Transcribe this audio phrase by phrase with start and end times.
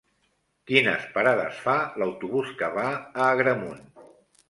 [0.71, 3.89] Quines parades fa l'autobús que va a Agramunt?